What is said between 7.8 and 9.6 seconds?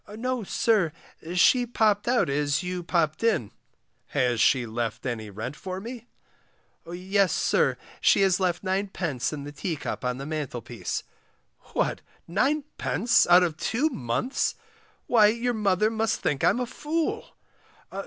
she has left 9d. in the